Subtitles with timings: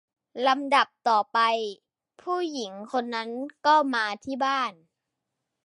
[0.47, 1.39] ลำดับต่อไป
[2.21, 3.29] ผู้หญิงคนนั้น
[3.65, 4.71] ก็มาที่บ้าน